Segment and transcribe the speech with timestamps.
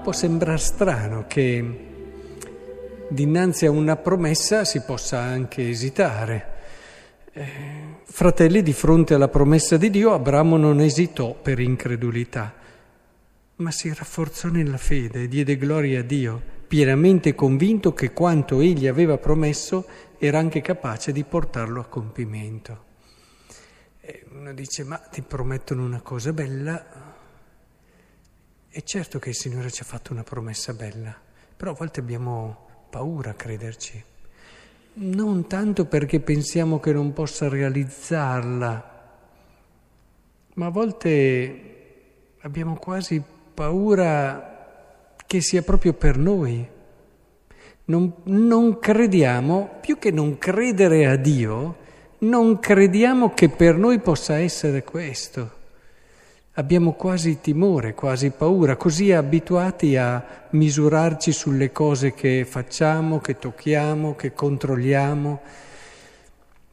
[0.00, 1.88] può sembrare strano che
[3.08, 6.58] dinanzi a una promessa si possa anche esitare.
[7.32, 7.48] Eh,
[8.04, 12.54] fratelli, di fronte alla promessa di Dio, Abramo non esitò per incredulità,
[13.56, 18.86] ma si rafforzò nella fede e diede gloria a Dio, pienamente convinto che quanto egli
[18.86, 19.86] aveva promesso
[20.18, 22.84] era anche capace di portarlo a compimento.
[24.00, 27.09] E uno dice, ma ti promettono una cosa bella,
[28.72, 31.12] è certo che il Signore ci ha fatto una promessa bella,
[31.56, 34.00] però a volte abbiamo paura a crederci.
[34.92, 39.08] Non tanto perché pensiamo che non possa realizzarla,
[40.54, 43.20] ma a volte abbiamo quasi
[43.52, 46.64] paura che sia proprio per noi.
[47.86, 51.76] Non, non, crediamo, più che non credere a Dio,
[52.18, 55.58] non crediamo che per noi possa essere questo.
[56.60, 64.14] Abbiamo quasi timore, quasi paura, così abituati a misurarci sulle cose che facciamo, che tocchiamo,
[64.14, 65.40] che controlliamo.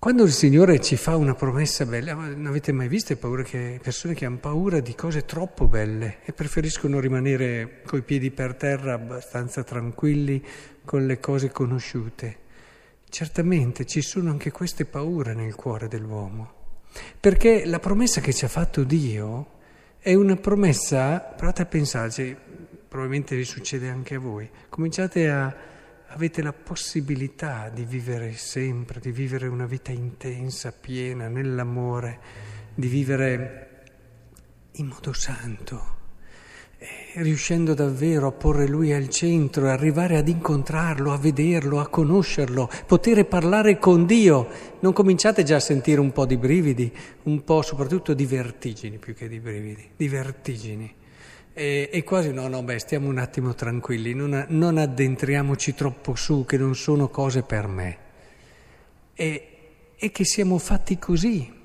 [0.00, 4.24] Quando il Signore ci fa una promessa bella, non avete mai visto che persone che
[4.24, 10.44] hanno paura di cose troppo belle e preferiscono rimanere coi piedi per terra abbastanza tranquilli
[10.84, 12.36] con le cose conosciute?
[13.08, 16.52] Certamente ci sono anche queste paure nel cuore dell'uomo,
[17.20, 19.54] perché la promessa che ci ha fatto Dio
[20.08, 22.34] è una promessa, provate a pensarci,
[22.88, 25.54] probabilmente vi succede anche a voi, cominciate a,
[26.06, 32.20] avete la possibilità di vivere sempre, di vivere una vita intensa, piena, nell'amore,
[32.74, 33.82] di vivere
[34.76, 35.97] in modo santo
[37.14, 43.26] riuscendo davvero a porre Lui al centro, arrivare ad incontrarlo, a vederlo, a conoscerlo, poter
[43.26, 44.48] parlare con Dio.
[44.80, 46.92] Non cominciate già a sentire un po' di brividi,
[47.24, 50.94] un po' soprattutto di vertigini più che di brividi, di vertigini.
[51.52, 56.44] E, e quasi no, no, beh, stiamo un attimo tranquilli, non, non addentriamoci troppo su,
[56.44, 57.98] che non sono cose per me.
[59.14, 59.48] E,
[59.96, 61.57] e che siamo fatti così,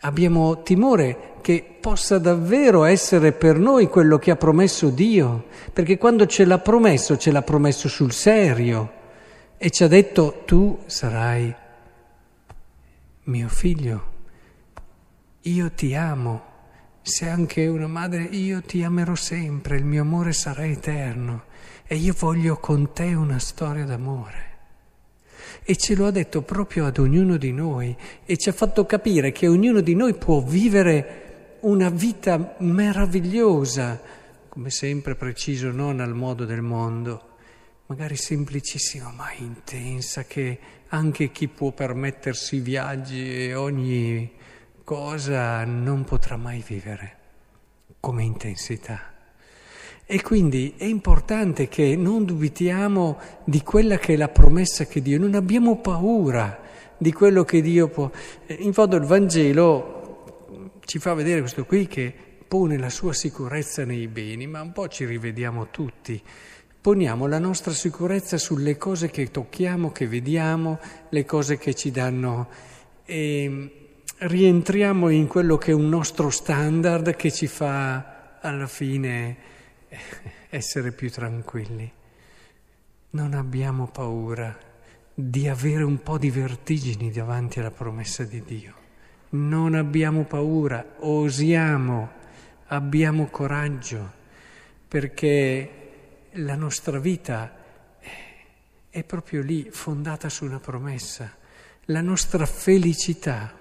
[0.00, 6.26] Abbiamo timore che possa davvero essere per noi quello che ha promesso Dio, perché quando
[6.26, 8.92] ce l'ha promesso, ce l'ha promesso sul serio
[9.56, 11.54] e ci ha detto tu sarai
[13.28, 14.12] mio figlio,
[15.42, 16.42] io ti amo,
[17.02, 21.44] se anche una madre io ti amerò sempre, il mio amore sarà eterno
[21.86, 24.47] e io voglio con te una storia d'amore.
[25.70, 29.32] E ce lo ha detto proprio ad ognuno di noi e ci ha fatto capire
[29.32, 34.00] che ognuno di noi può vivere una vita meravigliosa,
[34.48, 37.36] come sempre preciso, non al modo del mondo,
[37.84, 40.58] magari semplicissima ma intensa, che
[40.88, 44.32] anche chi può permettersi viaggi e ogni
[44.84, 47.16] cosa non potrà mai vivere
[48.00, 49.17] come intensità.
[50.10, 55.18] E quindi è importante che non dubitiamo di quella che è la promessa che Dio,
[55.18, 56.62] non abbiamo paura
[56.96, 58.10] di quello che Dio può.
[58.46, 62.10] Eh, in fondo il Vangelo ci fa vedere questo qui che
[62.48, 66.18] pone la sua sicurezza nei beni, ma un po' ci rivediamo tutti.
[66.80, 70.78] Poniamo la nostra sicurezza sulle cose che tocchiamo, che vediamo,
[71.10, 72.48] le cose che ci danno
[73.04, 79.56] e rientriamo in quello che è un nostro standard che ci fa alla fine
[80.48, 81.90] essere più tranquilli.
[83.10, 84.56] Non abbiamo paura
[85.14, 88.74] di avere un po' di vertigini davanti alla promessa di Dio.
[89.30, 92.10] Non abbiamo paura, osiamo,
[92.66, 94.12] abbiamo coraggio,
[94.86, 97.56] perché la nostra vita
[98.90, 101.34] è proprio lì, fondata su una promessa.
[101.86, 103.52] La nostra felicità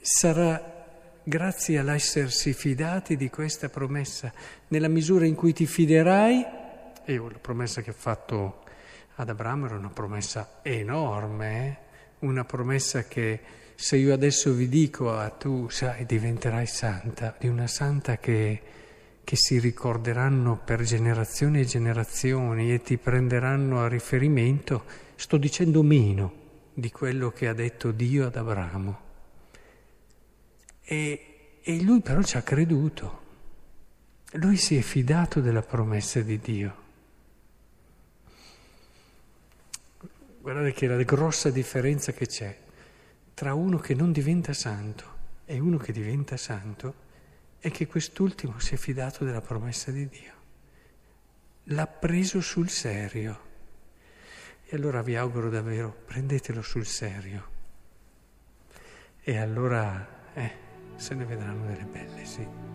[0.00, 0.77] sarà
[1.28, 4.32] grazie all'essersi fidati di questa promessa.
[4.68, 6.46] Nella misura in cui ti fiderai,
[7.04, 8.62] e la promessa che ha fatto
[9.16, 11.76] ad Abramo era una promessa enorme, eh?
[12.26, 13.40] una promessa che
[13.74, 18.62] se io adesso vi dico a ah, tu, sai, diventerai santa, di una santa che,
[19.22, 26.32] che si ricorderanno per generazioni e generazioni e ti prenderanno a riferimento, sto dicendo meno
[26.72, 29.06] di quello che ha detto Dio ad Abramo.
[30.90, 31.27] E,
[31.68, 33.26] e lui però ci ha creduto.
[34.32, 36.76] Lui si è fidato della promessa di Dio.
[40.40, 42.58] Guardate che la grossa differenza che c'è
[43.34, 46.94] tra uno che non diventa santo e uno che diventa santo
[47.58, 50.32] è che quest'ultimo si è fidato della promessa di Dio.
[51.64, 53.40] L'ha preso sul serio.
[54.64, 57.46] E allora vi auguro davvero, prendetelo sul serio.
[59.20, 60.67] E allora, eh,
[60.98, 62.67] se ne vedranno delle belle, sì.